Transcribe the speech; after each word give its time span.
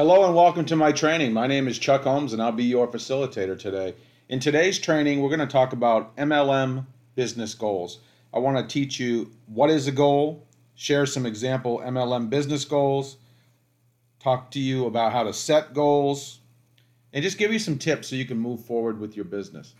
Hello 0.00 0.24
and 0.24 0.34
welcome 0.34 0.64
to 0.64 0.76
my 0.76 0.92
training. 0.92 1.30
My 1.34 1.46
name 1.46 1.68
is 1.68 1.78
Chuck 1.78 2.04
Holmes 2.04 2.32
and 2.32 2.40
I'll 2.40 2.52
be 2.52 2.64
your 2.64 2.88
facilitator 2.88 3.58
today. 3.58 3.94
In 4.30 4.40
today's 4.40 4.78
training, 4.78 5.20
we're 5.20 5.28
going 5.28 5.40
to 5.40 5.46
talk 5.46 5.74
about 5.74 6.16
MLM 6.16 6.86
business 7.16 7.52
goals. 7.52 7.98
I 8.32 8.38
want 8.38 8.56
to 8.56 8.72
teach 8.72 8.98
you 8.98 9.30
what 9.44 9.68
is 9.68 9.88
a 9.88 9.92
goal, 9.92 10.46
share 10.74 11.04
some 11.04 11.26
example 11.26 11.82
MLM 11.84 12.30
business 12.30 12.64
goals, 12.64 13.18
talk 14.20 14.50
to 14.52 14.58
you 14.58 14.86
about 14.86 15.12
how 15.12 15.22
to 15.22 15.34
set 15.34 15.74
goals, 15.74 16.38
and 17.12 17.22
just 17.22 17.36
give 17.36 17.52
you 17.52 17.58
some 17.58 17.76
tips 17.76 18.08
so 18.08 18.16
you 18.16 18.24
can 18.24 18.38
move 18.38 18.64
forward 18.64 18.98
with 18.98 19.16
your 19.16 19.26
business. 19.26 19.74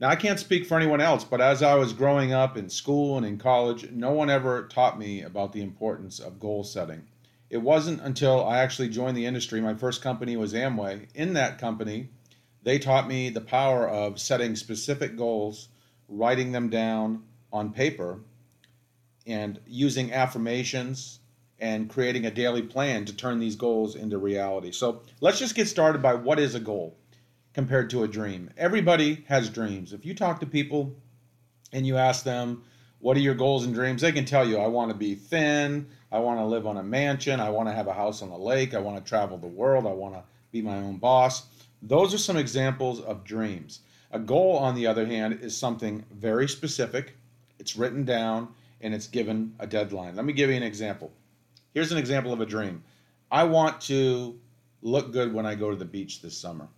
Now, 0.00 0.08
I 0.08 0.16
can't 0.16 0.40
speak 0.40 0.66
for 0.66 0.76
anyone 0.76 1.00
else, 1.00 1.22
but 1.22 1.40
as 1.40 1.62
I 1.62 1.76
was 1.76 1.92
growing 1.92 2.32
up 2.32 2.56
in 2.56 2.68
school 2.68 3.16
and 3.16 3.24
in 3.24 3.38
college, 3.38 3.88
no 3.92 4.10
one 4.10 4.30
ever 4.30 4.66
taught 4.66 4.98
me 4.98 5.22
about 5.22 5.52
the 5.52 5.62
importance 5.62 6.18
of 6.18 6.40
goal 6.40 6.64
setting. 6.64 7.04
It 7.50 7.62
wasn't 7.62 8.02
until 8.02 8.44
I 8.44 8.58
actually 8.58 8.88
joined 8.90 9.16
the 9.16 9.26
industry, 9.26 9.60
my 9.60 9.74
first 9.74 10.02
company 10.02 10.36
was 10.36 10.52
Amway. 10.52 11.06
In 11.14 11.32
that 11.32 11.58
company, 11.58 12.10
they 12.62 12.78
taught 12.78 13.08
me 13.08 13.30
the 13.30 13.40
power 13.40 13.88
of 13.88 14.20
setting 14.20 14.54
specific 14.56 15.16
goals, 15.16 15.68
writing 16.08 16.52
them 16.52 16.68
down 16.68 17.22
on 17.52 17.72
paper, 17.72 18.20
and 19.26 19.60
using 19.66 20.12
affirmations 20.12 21.20
and 21.58 21.90
creating 21.90 22.26
a 22.26 22.30
daily 22.30 22.62
plan 22.62 23.04
to 23.04 23.16
turn 23.16 23.38
these 23.38 23.56
goals 23.56 23.96
into 23.96 24.18
reality. 24.18 24.70
So 24.70 25.02
let's 25.20 25.38
just 25.38 25.54
get 25.54 25.68
started 25.68 26.02
by 26.02 26.14
what 26.14 26.38
is 26.38 26.54
a 26.54 26.60
goal 26.60 26.96
compared 27.52 27.90
to 27.90 28.04
a 28.04 28.08
dream. 28.08 28.50
Everybody 28.56 29.24
has 29.28 29.48
dreams. 29.48 29.92
If 29.92 30.04
you 30.04 30.14
talk 30.14 30.40
to 30.40 30.46
people 30.46 30.94
and 31.72 31.86
you 31.86 31.96
ask 31.96 32.24
them, 32.24 32.62
what 33.00 33.16
are 33.16 33.20
your 33.20 33.34
goals 33.34 33.64
and 33.64 33.74
dreams? 33.74 34.02
They 34.02 34.12
can 34.12 34.24
tell 34.24 34.46
you, 34.46 34.58
I 34.58 34.66
want 34.66 34.90
to 34.90 34.96
be 34.96 35.14
thin. 35.14 35.86
I 36.10 36.18
want 36.18 36.40
to 36.40 36.44
live 36.44 36.66
on 36.66 36.78
a 36.78 36.82
mansion. 36.82 37.38
I 37.40 37.50
want 37.50 37.68
to 37.68 37.74
have 37.74 37.86
a 37.86 37.92
house 37.92 38.22
on 38.22 38.30
a 38.30 38.38
lake. 38.38 38.74
I 38.74 38.78
want 38.78 39.02
to 39.02 39.08
travel 39.08 39.38
the 39.38 39.46
world. 39.46 39.86
I 39.86 39.92
want 39.92 40.14
to 40.14 40.22
be 40.50 40.62
my 40.62 40.76
own 40.76 40.96
boss. 40.96 41.46
Those 41.82 42.12
are 42.12 42.18
some 42.18 42.36
examples 42.36 43.00
of 43.00 43.24
dreams. 43.24 43.80
A 44.10 44.18
goal, 44.18 44.56
on 44.56 44.74
the 44.74 44.86
other 44.86 45.06
hand, 45.06 45.40
is 45.42 45.56
something 45.56 46.04
very 46.10 46.48
specific. 46.48 47.14
It's 47.58 47.76
written 47.76 48.04
down 48.04 48.48
and 48.80 48.94
it's 48.94 49.06
given 49.06 49.54
a 49.58 49.66
deadline. 49.66 50.16
Let 50.16 50.24
me 50.24 50.32
give 50.32 50.50
you 50.50 50.56
an 50.56 50.62
example. 50.62 51.12
Here's 51.74 51.92
an 51.92 51.98
example 51.98 52.32
of 52.32 52.40
a 52.40 52.46
dream. 52.46 52.82
I 53.30 53.44
want 53.44 53.80
to 53.82 54.38
look 54.82 55.12
good 55.12 55.32
when 55.32 55.46
I 55.46 55.54
go 55.54 55.70
to 55.70 55.76
the 55.76 55.84
beach 55.84 56.22
this 56.22 56.36
summer. 56.36 56.68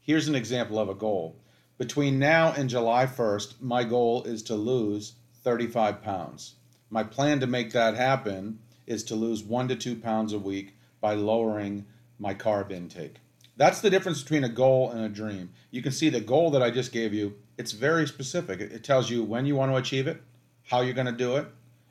Here's 0.00 0.28
an 0.28 0.34
example 0.34 0.78
of 0.78 0.88
a 0.88 0.94
goal. 0.94 1.36
Between 1.80 2.18
now 2.18 2.52
and 2.52 2.68
July 2.68 3.06
1st, 3.06 3.62
my 3.62 3.84
goal 3.84 4.22
is 4.24 4.42
to 4.42 4.54
lose 4.54 5.14
35 5.42 6.02
pounds. 6.02 6.56
My 6.90 7.02
plan 7.02 7.40
to 7.40 7.46
make 7.46 7.72
that 7.72 7.94
happen 7.94 8.58
is 8.86 9.02
to 9.04 9.14
lose 9.14 9.42
one 9.42 9.66
to 9.68 9.76
two 9.76 9.96
pounds 9.96 10.34
a 10.34 10.38
week 10.38 10.74
by 11.00 11.14
lowering 11.14 11.86
my 12.18 12.34
carb 12.34 12.70
intake. 12.70 13.14
That's 13.56 13.80
the 13.80 13.88
difference 13.88 14.20
between 14.20 14.44
a 14.44 14.50
goal 14.50 14.90
and 14.90 15.00
a 15.00 15.08
dream. 15.08 15.52
You 15.70 15.80
can 15.80 15.92
see 15.92 16.10
the 16.10 16.20
goal 16.20 16.50
that 16.50 16.62
I 16.62 16.70
just 16.70 16.92
gave 16.92 17.14
you, 17.14 17.36
it's 17.56 17.72
very 17.72 18.06
specific. 18.06 18.60
It 18.60 18.84
tells 18.84 19.08
you 19.08 19.24
when 19.24 19.46
you 19.46 19.56
want 19.56 19.72
to 19.72 19.76
achieve 19.76 20.06
it, 20.06 20.20
how 20.64 20.82
you're 20.82 20.92
going 20.92 21.06
to 21.06 21.12
do 21.12 21.36
it, 21.36 21.46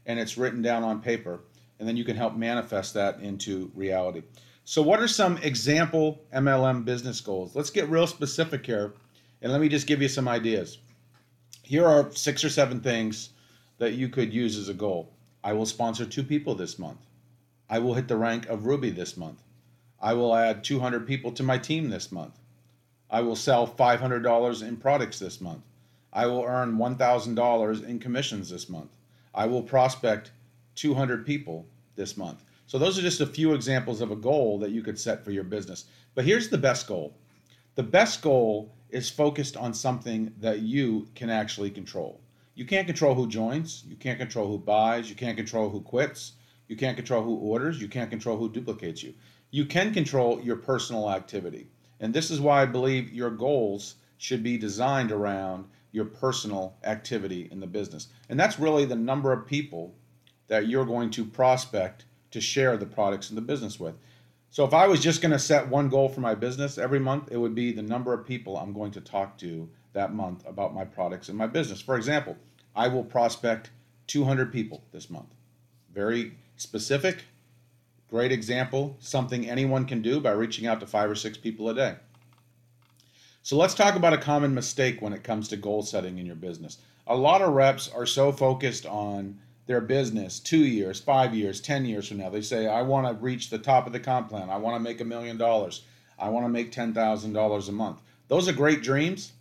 and 0.05 0.19
it's 0.19 0.37
written 0.37 0.61
down 0.61 0.83
on 0.83 1.01
paper. 1.01 1.39
And 1.79 1.87
then 1.87 1.97
you 1.97 2.03
can 2.03 2.15
help 2.15 2.35
manifest 2.35 2.93
that 2.93 3.21
into 3.21 3.71
reality. 3.73 4.21
So, 4.65 4.83
what 4.83 4.99
are 4.99 5.07
some 5.07 5.39
example 5.39 6.21
MLM 6.31 6.85
business 6.85 7.21
goals? 7.21 7.55
Let's 7.55 7.71
get 7.71 7.89
real 7.89 8.05
specific 8.05 8.67
here 8.67 8.93
and 9.41 9.51
let 9.51 9.61
me 9.61 9.69
just 9.69 9.87
give 9.87 10.01
you 10.01 10.07
some 10.07 10.27
ideas. 10.27 10.77
Here 11.63 11.85
are 11.85 12.11
six 12.11 12.43
or 12.43 12.49
seven 12.49 12.81
things 12.81 13.29
that 13.77 13.93
you 13.93 14.09
could 14.09 14.33
use 14.33 14.57
as 14.57 14.69
a 14.69 14.73
goal. 14.73 15.11
I 15.43 15.53
will 15.53 15.65
sponsor 15.65 16.05
two 16.05 16.23
people 16.23 16.55
this 16.55 16.77
month. 16.77 16.99
I 17.69 17.79
will 17.79 17.93
hit 17.93 18.07
the 18.07 18.17
rank 18.17 18.47
of 18.47 18.65
Ruby 18.65 18.89
this 18.89 19.15
month. 19.15 19.41
I 20.01 20.13
will 20.13 20.35
add 20.35 20.63
200 20.63 21.05
people 21.05 21.31
to 21.33 21.43
my 21.43 21.57
team 21.57 21.89
this 21.89 22.11
month. 22.11 22.39
I 23.09 23.21
will 23.21 23.35
sell 23.35 23.67
$500 23.67 24.67
in 24.67 24.77
products 24.77 25.19
this 25.19 25.41
month. 25.41 25.63
I 26.11 26.25
will 26.25 26.43
earn 26.43 26.77
$1,000 26.77 27.83
in 27.83 27.99
commissions 27.99 28.49
this 28.49 28.69
month. 28.69 28.91
I 29.33 29.45
will 29.45 29.63
prospect 29.63 30.31
200 30.75 31.25
people 31.25 31.65
this 31.95 32.17
month. 32.17 32.43
So, 32.65 32.77
those 32.77 32.99
are 32.99 33.03
just 33.03 33.21
a 33.21 33.25
few 33.25 33.53
examples 33.53 33.99
of 33.99 34.11
a 34.11 34.15
goal 34.15 34.59
that 34.59 34.71
you 34.71 34.83
could 34.83 34.99
set 34.99 35.23
for 35.23 35.31
your 35.31 35.43
business. 35.43 35.85
But 36.13 36.25
here's 36.25 36.49
the 36.49 36.57
best 36.57 36.87
goal 36.87 37.13
the 37.79 37.83
best 37.83 38.21
goal 38.21 38.75
is 38.89 39.09
focused 39.09 39.55
on 39.55 39.73
something 39.73 40.33
that 40.41 40.59
you 40.59 41.07
can 41.15 41.29
actually 41.29 41.71
control. 41.71 42.19
You 42.53 42.65
can't 42.65 42.85
control 42.85 43.15
who 43.15 43.25
joins, 43.25 43.85
you 43.87 43.95
can't 43.95 44.19
control 44.19 44.49
who 44.49 44.57
buys, 44.57 45.09
you 45.09 45.15
can't 45.15 45.37
control 45.37 45.69
who 45.69 45.79
quits, 45.79 46.33
you 46.67 46.75
can't 46.75 46.97
control 46.97 47.23
who 47.23 47.35
orders, 47.35 47.79
you 47.81 47.87
can't 47.87 48.09
control 48.09 48.35
who 48.35 48.49
duplicates 48.49 49.01
you. 49.01 49.13
You 49.51 49.65
can 49.65 49.93
control 49.93 50.41
your 50.41 50.57
personal 50.57 51.09
activity. 51.09 51.69
And 52.01 52.13
this 52.13 52.29
is 52.29 52.41
why 52.41 52.63
I 52.63 52.65
believe 52.65 53.13
your 53.13 53.29
goals 53.29 53.95
should 54.17 54.43
be 54.43 54.57
designed 54.57 55.13
around 55.13 55.63
your 55.93 56.03
personal 56.03 56.75
activity 56.83 57.47
in 57.49 57.61
the 57.61 57.67
business. 57.67 58.09
And 58.27 58.37
that's 58.37 58.59
really 58.59 58.83
the 58.83 58.97
number 58.97 59.31
of 59.31 59.47
people 59.47 59.95
that 60.47 60.67
you're 60.67 60.83
going 60.83 61.11
to 61.11 61.23
prospect 61.23 62.03
to 62.31 62.41
share 62.41 62.75
the 62.75 62.85
products 62.85 63.29
in 63.29 63.37
the 63.37 63.41
business 63.41 63.79
with. 63.79 63.95
So 64.51 64.65
if 64.65 64.73
I 64.73 64.87
was 64.87 64.99
just 64.99 65.21
going 65.21 65.31
to 65.31 65.39
set 65.39 65.67
one 65.67 65.89
goal 65.89 66.09
for 66.09 66.21
my 66.21 66.33
business 66.33 66.77
every 66.77 66.99
month, 66.99 67.31
it 67.31 67.37
would 67.37 67.53
be 67.53 67.71
the 67.71 67.83
number 67.83 68.13
of 68.13 68.25
people 68.25 68.57
I'm 68.57 68.73
going 68.73 68.91
to 68.93 69.01
talk 69.01 69.37
to 69.39 69.69
that 69.93 70.13
month 70.13 70.43
about 70.47 70.73
my 70.73 70.85
products 70.85 71.29
and 71.29 71.37
my 71.37 71.47
business. 71.47 71.81
For 71.81 71.95
example, 71.95 72.35
I 72.75 72.87
will 72.87 73.03
prospect 73.03 73.69
200 74.07 74.51
people 74.51 74.83
this 74.91 75.09
month. 75.09 75.35
Very 75.93 76.33
specific, 76.57 77.25
great 78.09 78.31
example, 78.31 78.97
something 78.99 79.47
anyone 79.47 79.85
can 79.85 80.01
do 80.01 80.19
by 80.19 80.31
reaching 80.31 80.65
out 80.65 80.79
to 80.79 80.87
five 80.87 81.09
or 81.09 81.15
six 81.15 81.37
people 81.37 81.69
a 81.69 81.75
day. 81.75 81.95
So 83.43 83.55
let's 83.55 83.73
talk 83.73 83.95
about 83.95 84.13
a 84.13 84.17
common 84.17 84.53
mistake 84.53 85.01
when 85.01 85.13
it 85.13 85.23
comes 85.23 85.47
to 85.49 85.57
goal 85.57 85.83
setting 85.83 86.17
in 86.17 86.25
your 86.25 86.35
business. 86.35 86.79
A 87.07 87.15
lot 87.15 87.41
of 87.41 87.53
reps 87.53 87.87
are 87.87 88.05
so 88.05 88.31
focused 88.31 88.85
on 88.85 89.39
their 89.69 89.79
business 89.79 90.39
two 90.39 90.65
years, 90.65 90.99
five 90.99 91.35
years, 91.35 91.61
10 91.61 91.85
years 91.85 92.07
from 92.07 92.17
now. 92.17 92.27
They 92.31 92.41
say, 92.41 92.65
I 92.65 92.81
want 92.81 93.05
to 93.05 93.13
reach 93.13 93.51
the 93.51 93.59
top 93.59 93.85
of 93.85 93.93
the 93.93 93.99
comp 93.99 94.29
plan. 94.29 94.49
I 94.49 94.57
want 94.57 94.75
to 94.75 94.79
make 94.79 94.99
a 94.99 95.05
million 95.05 95.37
dollars. 95.37 95.83
I 96.17 96.29
want 96.29 96.43
to 96.45 96.49
make 96.49 96.71
$10,000 96.71 97.69
a 97.69 97.71
month. 97.71 98.01
Those 98.29 98.49
are 98.49 98.51
great 98.51 98.81
dreams, 98.81 99.31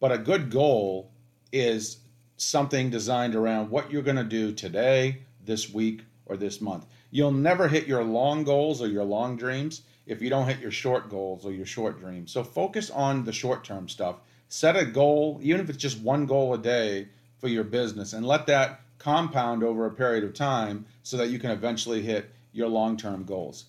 but 0.00 0.10
a 0.10 0.16
good 0.16 0.50
goal 0.50 1.10
is 1.52 1.98
something 2.38 2.88
designed 2.88 3.34
around 3.34 3.68
what 3.68 3.92
you're 3.92 4.00
going 4.00 4.16
to 4.16 4.24
do 4.24 4.54
today, 4.54 5.18
this 5.44 5.70
week, 5.70 6.00
or 6.24 6.38
this 6.38 6.62
month. 6.62 6.86
You'll 7.10 7.30
never 7.30 7.68
hit 7.68 7.86
your 7.86 8.02
long 8.04 8.44
goals 8.44 8.80
or 8.80 8.88
your 8.88 9.04
long 9.04 9.36
dreams 9.36 9.82
if 10.06 10.22
you 10.22 10.30
don't 10.30 10.48
hit 10.48 10.60
your 10.60 10.70
short 10.70 11.10
goals 11.10 11.44
or 11.44 11.52
your 11.52 11.66
short 11.66 12.00
dreams. 12.00 12.32
So 12.32 12.42
focus 12.42 12.88
on 12.88 13.24
the 13.24 13.34
short 13.34 13.64
term 13.64 13.86
stuff. 13.86 14.16
Set 14.48 14.76
a 14.76 14.86
goal, 14.86 15.40
even 15.42 15.60
if 15.60 15.68
it's 15.68 15.76
just 15.76 16.00
one 16.00 16.24
goal 16.24 16.54
a 16.54 16.58
day 16.58 17.08
for 17.36 17.48
your 17.48 17.64
business, 17.64 18.14
and 18.14 18.24
let 18.24 18.46
that 18.46 18.80
compound 19.02 19.62
over 19.62 19.86
a 19.86 19.90
period 19.90 20.24
of 20.24 20.32
time 20.32 20.86
so 21.02 21.16
that 21.16 21.30
you 21.30 21.38
can 21.38 21.50
eventually 21.50 22.02
hit 22.02 22.30
your 22.52 22.68
long 22.68 22.96
term 22.96 23.24
goals. 23.24 23.64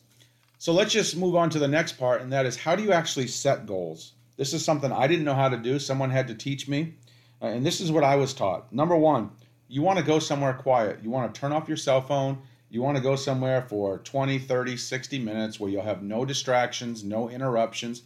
So 0.59 0.71
let's 0.71 0.94
just 0.94 1.17
move 1.17 1.35
on 1.35 1.49
to 1.49 1.59
the 1.59 1.67
next 1.67 1.94
part, 1.94 2.21
and 2.21 2.31
that 2.31 2.45
is 2.45 2.55
how 2.55 2.75
do 2.75 2.83
you 2.83 2.94
actually 2.94 3.27
set 3.27 3.66
goals? 3.66 4.13
This 4.38 4.53
is 4.53 4.63
something 4.63 4.91
I 4.91 5.07
didn't 5.07 5.25
know 5.25 5.35
how 5.35 5.49
to 5.49 5.57
do. 5.57 5.79
Someone 5.79 6.09
had 6.09 6.27
to 6.27 6.35
teach 6.35 6.67
me. 6.67 6.93
Uh, 7.41 7.47
and 7.47 7.66
this 7.66 7.81
is 7.81 7.91
what 7.91 8.03
I 8.03 8.16
was 8.16 8.33
taught. 8.33 8.72
Number 8.72 8.95
one, 8.95 9.31
you 9.67 9.81
want 9.81 9.99
to 9.99 10.05
go 10.05 10.19
somewhere 10.19 10.53
quiet. 10.53 10.99
You 11.03 11.09
want 11.09 11.33
to 11.33 11.39
turn 11.39 11.51
off 11.51 11.67
your 11.67 11.77
cell 11.77 12.01
phone. 12.01 12.38
You 12.69 12.81
want 12.81 12.95
to 12.97 13.03
go 13.03 13.16
somewhere 13.16 13.61
for 13.61 13.99
20, 13.99 14.39
30, 14.39 14.77
60 14.77 15.19
minutes 15.19 15.59
where 15.59 15.69
you'll 15.69 15.83
have 15.83 16.01
no 16.01 16.25
distractions, 16.25 17.03
no 17.03 17.29
interruptions. 17.29 18.03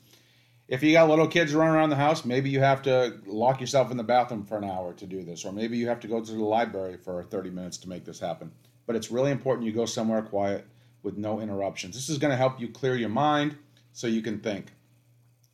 If 0.67 0.83
you 0.83 0.91
got 0.91 1.09
little 1.09 1.27
kids 1.27 1.53
running 1.53 1.73
around 1.73 1.91
the 1.91 1.95
house, 1.95 2.25
maybe 2.25 2.49
you 2.49 2.59
have 2.59 2.81
to 2.83 3.19
lock 3.25 3.61
yourself 3.61 3.89
in 3.89 3.97
the 3.97 4.03
bathroom 4.03 4.43
for 4.43 4.57
an 4.57 4.65
hour 4.65 4.93
to 4.93 5.05
do 5.05 5.23
this, 5.23 5.45
or 5.45 5.53
maybe 5.53 5.77
you 5.77 5.87
have 5.87 6.01
to 6.01 6.07
go 6.07 6.21
to 6.21 6.31
the 6.31 6.43
library 6.43 6.97
for 6.97 7.23
30 7.23 7.51
minutes 7.51 7.77
to 7.77 7.89
make 7.89 8.03
this 8.03 8.19
happen. 8.19 8.51
But 8.85 8.97
it's 8.97 9.09
really 9.09 9.31
important 9.31 9.65
you 9.65 9.71
go 9.71 9.85
somewhere 9.85 10.21
quiet 10.21 10.65
with 11.03 11.17
no 11.17 11.39
interruptions. 11.39 11.95
This 11.95 12.09
is 12.09 12.17
going 12.17 12.31
to 12.31 12.37
help 12.37 12.59
you 12.59 12.67
clear 12.67 12.95
your 12.95 13.09
mind 13.09 13.55
so 13.93 14.07
you 14.07 14.21
can 14.21 14.39
think. 14.39 14.73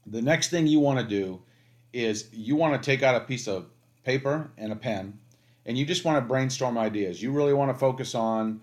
The 0.07 0.21
next 0.21 0.49
thing 0.49 0.65
you 0.65 0.79
want 0.79 0.99
to 0.99 1.05
do 1.05 1.41
is 1.93 2.27
you 2.33 2.55
want 2.55 2.73
to 2.73 2.83
take 2.83 3.03
out 3.03 3.15
a 3.15 3.25
piece 3.25 3.47
of 3.47 3.67
paper 4.03 4.49
and 4.57 4.71
a 4.71 4.75
pen 4.75 5.19
and 5.65 5.77
you 5.77 5.85
just 5.85 6.03
want 6.03 6.17
to 6.17 6.27
brainstorm 6.27 6.77
ideas. 6.77 7.21
You 7.21 7.31
really 7.31 7.53
want 7.53 7.71
to 7.71 7.77
focus 7.77 8.15
on 8.15 8.61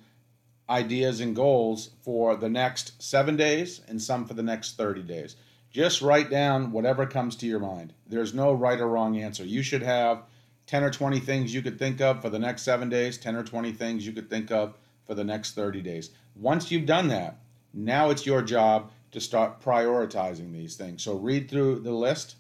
ideas 0.69 1.21
and 1.21 1.35
goals 1.35 1.91
for 2.03 2.37
the 2.37 2.49
next 2.49 3.03
seven 3.03 3.37
days 3.37 3.81
and 3.89 4.01
some 4.01 4.27
for 4.27 4.35
the 4.35 4.43
next 4.43 4.77
30 4.77 5.03
days. 5.03 5.37
Just 5.71 6.03
write 6.03 6.31
down 6.31 6.73
whatever 6.73 7.07
comes 7.07 7.37
to 7.37 7.47
your 7.47 7.61
mind. 7.61 7.93
There's 8.07 8.35
no 8.35 8.53
right 8.53 8.81
or 8.81 8.89
wrong 8.89 9.17
answer. 9.19 9.45
You 9.45 9.63
should 9.63 9.83
have 9.83 10.25
10 10.67 10.83
or 10.83 10.91
20 10.91 11.21
things 11.21 11.55
you 11.55 11.63
could 11.63 11.79
think 11.79 12.01
of 12.01 12.23
for 12.23 12.31
the 12.31 12.39
next 12.39 12.63
seven 12.63 12.89
days, 12.89 13.19
10 13.19 13.37
or 13.37 13.45
20 13.45 13.73
things 13.73 14.07
you 14.07 14.13
could 14.13 14.29
think 14.29 14.51
of 14.51 14.75
for 15.07 15.15
the 15.15 15.25
next 15.25 15.55
30 15.55 15.81
days. 15.83 16.11
Once 16.35 16.71
you've 16.71 16.87
done 16.87 17.09
that, 17.09 17.39
now 17.73 18.11
it's 18.11 18.27
your 18.27 18.43
job 18.43 18.91
to 19.13 19.21
start 19.21 19.61
prioritizing 19.61 20.53
these 20.53 20.77
things. 20.77 21.03
So 21.03 21.15
read 21.15 21.49
through 21.49 21.81
the 21.81 21.93
list, 21.93 22.37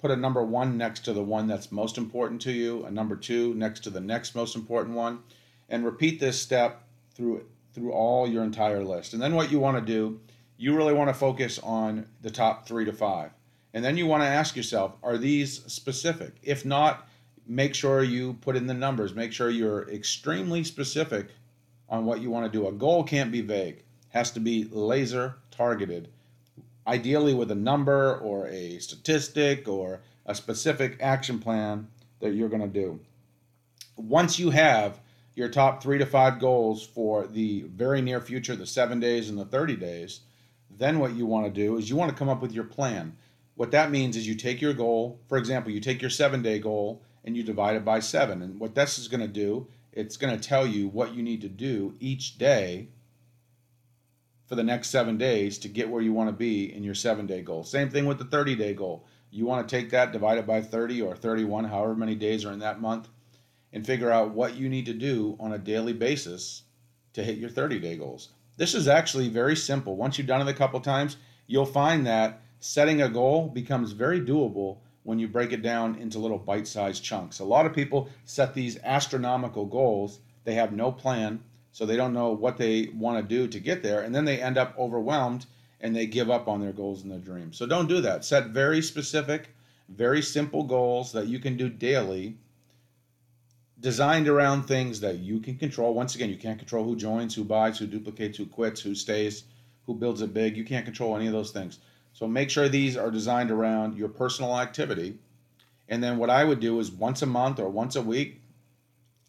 put 0.00 0.10
a 0.10 0.16
number 0.16 0.42
one 0.42 0.76
next 0.76 1.04
to 1.04 1.12
the 1.12 1.22
one 1.22 1.46
that's 1.46 1.70
most 1.70 1.98
important 1.98 2.40
to 2.42 2.52
you, 2.52 2.84
a 2.84 2.90
number 2.90 3.16
two 3.16 3.54
next 3.54 3.80
to 3.84 3.90
the 3.90 4.00
next 4.00 4.34
most 4.34 4.56
important 4.56 4.96
one, 4.96 5.20
and 5.68 5.84
repeat 5.84 6.20
this 6.20 6.40
step 6.40 6.84
through 7.14 7.44
through 7.72 7.92
all 7.92 8.28
your 8.28 8.42
entire 8.42 8.82
list. 8.82 9.12
And 9.12 9.22
then 9.22 9.36
what 9.36 9.52
you 9.52 9.60
want 9.60 9.76
to 9.76 9.92
do 9.92 10.20
you 10.60 10.76
really 10.76 10.92
want 10.92 11.08
to 11.08 11.14
focus 11.14 11.58
on 11.62 12.04
the 12.20 12.30
top 12.30 12.68
three 12.68 12.84
to 12.84 12.92
five. 12.92 13.30
And 13.72 13.82
then 13.82 13.96
you 13.96 14.04
want 14.04 14.22
to 14.22 14.28
ask 14.28 14.54
yourself, 14.54 14.94
are 15.02 15.16
these 15.16 15.64
specific? 15.72 16.34
If 16.42 16.66
not, 16.66 17.08
make 17.46 17.74
sure 17.74 18.02
you 18.02 18.34
put 18.42 18.56
in 18.56 18.66
the 18.66 18.74
numbers. 18.74 19.14
Make 19.14 19.32
sure 19.32 19.48
you're 19.48 19.88
extremely 19.88 20.62
specific 20.62 21.28
on 21.88 22.04
what 22.04 22.20
you 22.20 22.30
want 22.30 22.44
to 22.44 22.58
do. 22.58 22.68
A 22.68 22.72
goal 22.72 23.04
can't 23.04 23.32
be 23.32 23.40
vague, 23.40 23.84
has 24.10 24.32
to 24.32 24.40
be 24.40 24.64
laser 24.70 25.36
targeted, 25.50 26.08
ideally 26.86 27.32
with 27.32 27.50
a 27.50 27.54
number 27.54 28.18
or 28.18 28.46
a 28.48 28.78
statistic 28.80 29.66
or 29.66 30.02
a 30.26 30.34
specific 30.34 30.98
action 31.00 31.38
plan 31.38 31.88
that 32.18 32.34
you're 32.34 32.50
going 32.50 32.60
to 32.60 32.68
do. 32.68 33.00
Once 33.96 34.38
you 34.38 34.50
have 34.50 35.00
your 35.34 35.48
top 35.48 35.82
three 35.82 35.96
to 35.96 36.04
five 36.04 36.38
goals 36.38 36.86
for 36.86 37.26
the 37.26 37.62
very 37.62 38.02
near 38.02 38.20
future, 38.20 38.54
the 38.54 38.66
seven 38.66 39.00
days 39.00 39.30
and 39.30 39.38
the 39.38 39.46
30 39.46 39.76
days, 39.76 40.20
then 40.76 40.98
what 40.98 41.14
you 41.14 41.26
want 41.26 41.46
to 41.46 41.52
do 41.52 41.76
is 41.76 41.90
you 41.90 41.96
want 41.96 42.10
to 42.10 42.16
come 42.16 42.28
up 42.28 42.40
with 42.40 42.52
your 42.52 42.64
plan. 42.64 43.16
What 43.54 43.72
that 43.72 43.90
means 43.90 44.16
is 44.16 44.26
you 44.26 44.34
take 44.34 44.60
your 44.60 44.72
goal, 44.72 45.20
for 45.28 45.36
example, 45.36 45.72
you 45.72 45.80
take 45.80 46.00
your 46.00 46.10
seven 46.10 46.42
day 46.42 46.58
goal 46.58 47.02
and 47.24 47.36
you 47.36 47.42
divide 47.42 47.76
it 47.76 47.84
by 47.84 48.00
seven. 48.00 48.42
And 48.42 48.58
what 48.58 48.74
this 48.74 48.98
is 48.98 49.08
going 49.08 49.20
to 49.20 49.28
do, 49.28 49.68
it's 49.92 50.16
going 50.16 50.38
to 50.38 50.48
tell 50.48 50.66
you 50.66 50.88
what 50.88 51.14
you 51.14 51.22
need 51.22 51.42
to 51.42 51.48
do 51.48 51.94
each 52.00 52.38
day 52.38 52.88
for 54.46 54.54
the 54.54 54.64
next 54.64 54.88
seven 54.88 55.16
days 55.16 55.58
to 55.58 55.68
get 55.68 55.88
where 55.88 56.02
you 56.02 56.12
want 56.12 56.28
to 56.28 56.32
be 56.32 56.74
in 56.74 56.82
your 56.82 56.94
seven 56.94 57.26
day 57.26 57.42
goal. 57.42 57.62
Same 57.62 57.90
thing 57.90 58.06
with 58.06 58.18
the 58.18 58.24
30 58.24 58.56
day 58.56 58.74
goal. 58.74 59.06
You 59.30 59.46
want 59.46 59.68
to 59.68 59.76
take 59.76 59.90
that, 59.90 60.12
divide 60.12 60.38
it 60.38 60.46
by 60.46 60.60
30 60.60 61.02
or 61.02 61.14
31, 61.14 61.64
however 61.64 61.94
many 61.94 62.16
days 62.16 62.44
are 62.44 62.52
in 62.52 62.58
that 62.58 62.80
month, 62.80 63.08
and 63.72 63.86
figure 63.86 64.10
out 64.10 64.34
what 64.34 64.56
you 64.56 64.68
need 64.68 64.86
to 64.86 64.92
do 64.92 65.36
on 65.38 65.52
a 65.52 65.58
daily 65.58 65.92
basis 65.92 66.64
to 67.12 67.22
hit 67.22 67.38
your 67.38 67.50
30 67.50 67.78
day 67.78 67.96
goals. 67.96 68.30
This 68.60 68.74
is 68.74 68.88
actually 68.88 69.30
very 69.30 69.56
simple. 69.56 69.96
Once 69.96 70.18
you've 70.18 70.26
done 70.26 70.46
it 70.46 70.50
a 70.50 70.52
couple 70.52 70.78
times, 70.80 71.16
you'll 71.46 71.64
find 71.64 72.06
that 72.06 72.42
setting 72.58 73.00
a 73.00 73.08
goal 73.08 73.48
becomes 73.48 73.92
very 73.92 74.20
doable 74.20 74.76
when 75.02 75.18
you 75.18 75.28
break 75.28 75.52
it 75.52 75.62
down 75.62 75.94
into 75.94 76.18
little 76.18 76.36
bite 76.36 76.68
sized 76.68 77.02
chunks. 77.02 77.38
A 77.38 77.44
lot 77.44 77.64
of 77.64 77.72
people 77.72 78.10
set 78.26 78.52
these 78.52 78.78
astronomical 78.84 79.64
goals, 79.64 80.18
they 80.44 80.52
have 80.52 80.74
no 80.74 80.92
plan, 80.92 81.42
so 81.72 81.86
they 81.86 81.96
don't 81.96 82.12
know 82.12 82.32
what 82.32 82.58
they 82.58 82.90
want 82.94 83.16
to 83.16 83.26
do 83.26 83.48
to 83.48 83.58
get 83.58 83.82
there, 83.82 84.02
and 84.02 84.14
then 84.14 84.26
they 84.26 84.42
end 84.42 84.58
up 84.58 84.78
overwhelmed 84.78 85.46
and 85.80 85.96
they 85.96 86.04
give 86.04 86.28
up 86.28 86.46
on 86.46 86.60
their 86.60 86.74
goals 86.74 87.02
and 87.02 87.10
their 87.10 87.18
dreams. 87.18 87.56
So 87.56 87.64
don't 87.64 87.88
do 87.88 88.02
that. 88.02 88.26
Set 88.26 88.48
very 88.48 88.82
specific, 88.82 89.54
very 89.88 90.20
simple 90.20 90.64
goals 90.64 91.12
that 91.12 91.28
you 91.28 91.38
can 91.38 91.56
do 91.56 91.70
daily, 91.70 92.36
designed 93.80 94.28
around 94.28 94.64
things 94.64 95.00
that 95.00 95.18
you 95.18 95.40
can 95.40 95.56
control. 95.56 95.94
Once 95.94 96.14
again, 96.14 96.30
you 96.30 96.36
can't 96.36 96.58
control 96.58 96.84
who 96.84 96.96
joins, 96.96 97.34
who 97.34 97.44
buys, 97.44 97.78
who 97.78 97.86
duplicates, 97.86 98.36
who 98.36 98.46
quits, 98.46 98.80
who 98.80 98.94
stays, 98.94 99.44
who 99.86 99.94
builds 99.94 100.20
it 100.22 100.34
big. 100.34 100.56
You 100.56 100.64
can't 100.64 100.84
control 100.84 101.16
any 101.16 101.26
of 101.26 101.32
those 101.32 101.50
things. 101.50 101.78
So 102.12 102.26
make 102.26 102.50
sure 102.50 102.68
these 102.68 102.96
are 102.96 103.10
designed 103.10 103.50
around 103.50 103.96
your 103.96 104.08
personal 104.08 104.58
activity. 104.58 105.18
And 105.88 106.02
then 106.02 106.18
what 106.18 106.30
I 106.30 106.44
would 106.44 106.60
do 106.60 106.78
is 106.78 106.90
once 106.90 107.22
a 107.22 107.26
month 107.26 107.58
or 107.58 107.68
once 107.68 107.96
a 107.96 108.02
week, 108.02 108.40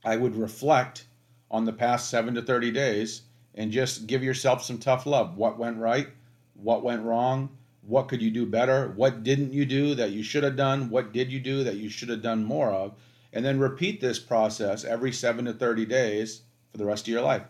I 0.03 0.17
would 0.17 0.35
reflect 0.35 1.05
on 1.49 1.65
the 1.65 1.73
past 1.73 2.09
7 2.09 2.35
to 2.35 2.41
30 2.41 2.71
days 2.71 3.21
and 3.55 3.71
just 3.71 4.07
give 4.07 4.23
yourself 4.23 4.63
some 4.63 4.77
tough 4.77 5.05
love. 5.05 5.37
What 5.37 5.57
went 5.57 5.77
right? 5.77 6.07
What 6.55 6.83
went 6.83 7.03
wrong? 7.03 7.49
What 7.81 8.07
could 8.07 8.21
you 8.21 8.31
do 8.31 8.45
better? 8.45 8.93
What 8.95 9.23
didn't 9.23 9.53
you 9.53 9.65
do 9.65 9.95
that 9.95 10.11
you 10.11 10.23
should 10.23 10.43
have 10.43 10.55
done? 10.55 10.89
What 10.89 11.11
did 11.13 11.31
you 11.31 11.39
do 11.39 11.63
that 11.63 11.75
you 11.75 11.89
should 11.89 12.09
have 12.09 12.21
done 12.21 12.43
more 12.43 12.71
of? 12.71 12.93
And 13.33 13.45
then 13.45 13.59
repeat 13.59 14.01
this 14.01 14.19
process 14.19 14.83
every 14.83 15.11
7 15.11 15.45
to 15.45 15.53
30 15.53 15.85
days 15.85 16.41
for 16.71 16.77
the 16.77 16.85
rest 16.85 17.03
of 17.03 17.09
your 17.09 17.21
life. 17.21 17.43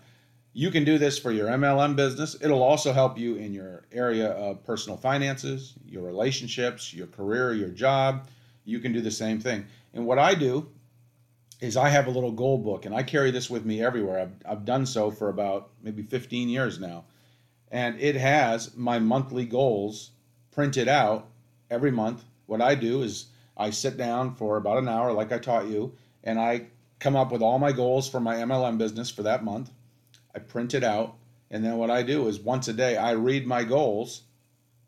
You 0.53 0.69
can 0.69 0.83
do 0.83 0.97
this 0.97 1.17
for 1.17 1.31
your 1.31 1.47
MLM 1.47 1.95
business. 1.95 2.35
It'll 2.41 2.61
also 2.61 2.91
help 2.91 3.17
you 3.17 3.35
in 3.35 3.53
your 3.53 3.85
area 3.91 4.31
of 4.31 4.63
personal 4.65 4.97
finances, 4.97 5.73
your 5.85 6.03
relationships, 6.03 6.93
your 6.93 7.07
career, 7.07 7.53
your 7.53 7.69
job. 7.69 8.27
You 8.65 8.79
can 8.79 8.91
do 8.91 9.01
the 9.01 9.11
same 9.11 9.39
thing. 9.39 9.65
And 9.93 10.05
what 10.05 10.19
I 10.19 10.35
do 10.35 10.69
is 11.61 11.77
I 11.77 11.89
have 11.89 12.07
a 12.07 12.11
little 12.11 12.31
goal 12.31 12.57
book 12.57 12.85
and 12.85 12.93
I 12.93 13.03
carry 13.03 13.31
this 13.31 13.49
with 13.49 13.65
me 13.65 13.81
everywhere. 13.81 14.19
I've, 14.19 14.33
I've 14.45 14.65
done 14.65 14.85
so 14.85 15.09
for 15.09 15.29
about 15.29 15.69
maybe 15.81 16.03
15 16.03 16.49
years 16.49 16.79
now. 16.79 17.05
And 17.69 17.99
it 18.01 18.15
has 18.15 18.75
my 18.75 18.99
monthly 18.99 19.45
goals 19.45 20.11
printed 20.51 20.89
out 20.89 21.29
every 21.69 21.91
month. 21.91 22.25
What 22.47 22.61
I 22.61 22.75
do 22.75 23.03
is 23.03 23.27
I 23.57 23.69
sit 23.69 23.97
down 23.97 24.35
for 24.35 24.57
about 24.57 24.77
an 24.77 24.87
hour, 24.87 25.11
like 25.13 25.31
I 25.31 25.37
taught 25.37 25.67
you, 25.67 25.93
and 26.23 26.39
I 26.39 26.67
come 26.99 27.15
up 27.15 27.31
with 27.31 27.41
all 27.41 27.59
my 27.59 27.71
goals 27.71 28.09
for 28.09 28.19
my 28.19 28.35
MLM 28.35 28.77
business 28.77 29.09
for 29.09 29.23
that 29.23 29.43
month. 29.43 29.71
I 30.35 30.39
print 30.39 30.73
it 30.73 30.83
out, 30.83 31.15
and 31.49 31.63
then 31.63 31.77
what 31.77 31.91
I 31.91 32.03
do 32.03 32.27
is 32.27 32.39
once 32.39 32.67
a 32.67 32.73
day 32.73 32.97
I 32.97 33.11
read 33.11 33.45
my 33.45 33.63
goals 33.63 34.23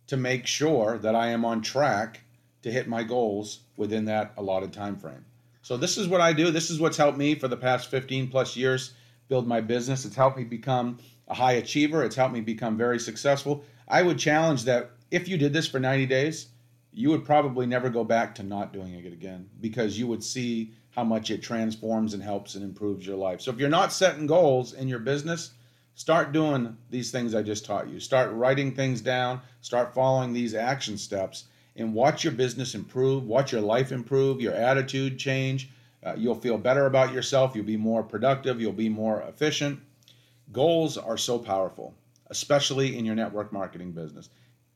to 0.08 0.18
make 0.18 0.46
sure 0.46 0.98
that 1.00 1.16
I 1.16 1.28
am 1.28 1.46
on 1.46 1.62
track 1.62 2.22
to 2.62 2.72
hit 2.72 2.88
my 2.88 3.04
goals 3.04 3.60
within 3.78 4.06
that 4.06 4.34
allotted 4.38 4.72
time 4.72 4.98
frame. 4.98 5.26
So 5.62 5.78
this 5.78 5.98
is 5.98 6.08
what 6.08 6.22
I 6.22 6.34
do. 6.34 6.52
This 6.52 6.70
is 6.70 6.80
what's 6.80 6.98
helped 6.98 7.18
me 7.18 7.36
for 7.36 7.48
the 7.48 7.58
past 7.58 7.90
15 7.90 8.30
plus 8.30 8.56
years 8.56 8.94
build 9.28 9.48
my 9.48 9.62
business. 9.62 10.06
It's 10.06 10.16
helped 10.16 10.38
me 10.38 10.44
become 10.44 11.00
a 11.28 11.34
high 11.34 11.54
achiever. 11.54 12.04
It's 12.04 12.16
helped 12.16 12.34
me 12.34 12.42
become 12.42 12.78
very 12.78 13.00
successful. 13.00 13.64
I 13.88 14.02
would 14.02 14.20
challenge 14.20 14.64
that 14.66 14.92
if 15.12 15.28
you 15.28 15.38
did 15.38 15.54
this 15.54 15.68
for 15.68 15.80
90 15.80 16.06
days, 16.06 16.48
you 16.94 17.10
would 17.10 17.26
probably 17.26 17.66
never 17.66 17.90
go 17.90 18.04
back 18.04 18.36
to 18.36 18.44
not 18.44 18.72
doing 18.72 18.94
it 18.94 19.12
again 19.12 19.50
because 19.62 19.98
you 19.98 20.08
would 20.08 20.24
see 20.24 20.72
how 20.92 21.04
much 21.04 21.32
it 21.32 21.42
transforms 21.42 22.14
and 22.14 22.22
helps 22.22 22.54
and 22.54 22.64
improves 22.64 23.06
your 23.06 23.18
life. 23.18 23.42
So 23.42 23.52
if 23.52 23.58
you're 23.58 23.70
not 23.70 23.92
setting 23.92 24.28
goals 24.28 24.74
in 24.74 24.88
your 24.88 25.00
business, 25.00 25.52
start 25.96 26.32
doing 26.32 26.78
these 26.92 27.10
things 27.10 27.34
I 27.34 27.42
just 27.42 27.66
taught 27.66 27.90
you. 27.90 28.00
Start 28.00 28.32
writing 28.34 28.74
things 28.74 29.02
down, 29.02 29.42
start 29.62 29.94
following 29.94 30.34
these 30.34 30.54
action 30.54 30.98
steps, 30.98 31.46
and 31.76 31.96
watch 31.96 32.24
your 32.24 32.34
business 32.34 32.76
improve, 32.76 33.26
watch 33.26 33.52
your 33.52 33.62
life 33.62 33.92
improve, 33.92 34.40
your 34.40 34.54
attitude 34.54 35.18
change. 35.18 35.70
Uh, 36.04 36.14
you'll 36.16 36.36
feel 36.36 36.58
better 36.58 36.86
about 36.86 37.14
yourself, 37.14 37.56
you'll 37.56 37.66
be 37.66 37.78
more 37.78 38.04
productive, 38.04 38.62
you'll 38.62 38.72
be 38.72 38.90
more 38.90 39.22
efficient. 39.22 39.80
Goals 40.52 40.98
are 40.98 41.18
so 41.18 41.40
powerful, 41.40 41.96
especially 42.28 42.98
in 42.98 43.06
your 43.06 43.16
network 43.16 43.52
marketing 43.52 43.94
business. 43.94 44.30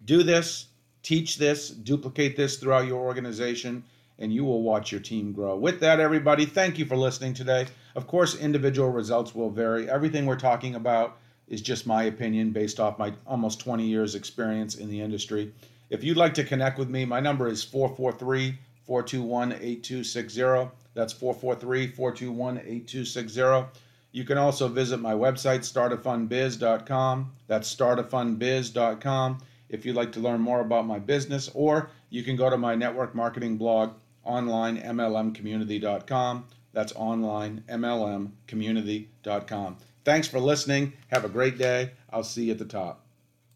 Do 0.05 0.23
this, 0.23 0.67
teach 1.07 1.37
this, 1.37 1.69
duplicate 1.69 2.35
this 2.35 2.57
throughout 2.57 2.85
your 2.85 2.99
organization 2.99 3.81
and 4.19 4.33
you 4.33 4.43
will 4.43 4.61
watch 4.61 4.91
your 4.91 4.99
team 4.99 5.31
grow. 5.31 5.55
With 5.55 5.79
that, 5.79 6.01
everybody, 6.01 6.45
thank 6.45 6.77
you 6.77 6.85
for 6.85 6.97
listening 6.97 7.33
today. 7.33 7.67
Of 7.95 8.07
course, 8.07 8.35
individual 8.35 8.89
results 8.89 9.33
will 9.33 9.49
vary. 9.49 9.89
Everything 9.89 10.25
we're 10.25 10.35
talking 10.35 10.75
about 10.75 11.17
is 11.47 11.61
just 11.61 11.87
my 11.87 12.03
opinion 12.03 12.51
based 12.51 12.81
off 12.81 12.99
my 12.99 13.13
almost 13.25 13.61
20 13.61 13.85
years' 13.85 14.15
experience 14.15 14.75
in 14.75 14.89
the 14.89 14.99
industry. 14.99 15.53
If 15.89 16.03
you'd 16.03 16.17
like 16.17 16.33
to 16.33 16.43
connect 16.43 16.77
with 16.77 16.89
me, 16.89 17.05
my 17.05 17.21
number 17.21 17.47
is 17.47 17.63
443 17.63 18.57
421 18.85 19.53
8260. 19.53 20.75
That's 20.93 21.13
443 21.13 21.87
421 21.87 22.57
8260. 22.57 23.79
You 24.11 24.25
can 24.25 24.37
also 24.37 24.67
visit 24.67 24.99
my 24.99 25.13
website, 25.13 25.59
startafunbiz.com. 25.61 27.31
That's 27.47 27.73
startafunbiz.com 27.73 29.37
if 29.69 29.85
you'd 29.85 29.95
like 29.95 30.11
to 30.13 30.19
learn 30.19 30.41
more 30.41 30.61
about 30.61 30.85
my 30.85 30.99
business, 30.99 31.49
or 31.53 31.89
you 32.09 32.23
can 32.23 32.35
go 32.35 32.49
to 32.49 32.57
my 32.57 32.75
network 32.75 33.15
marketing 33.15 33.57
blog, 33.57 33.93
onlinemlmcommunity.com. 34.25 36.45
That's 36.73 36.91
onlinemlmcommunity.com. 36.93 39.77
Thanks 40.03 40.27
for 40.27 40.39
listening. 40.39 40.93
Have 41.07 41.25
a 41.25 41.29
great 41.29 41.57
day. 41.57 41.91
I'll 42.09 42.23
see 42.23 42.45
you 42.45 42.51
at 42.51 42.59
the 42.59 42.65
top. 42.65 43.06